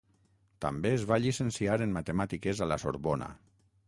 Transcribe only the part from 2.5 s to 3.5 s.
a la Sorbona.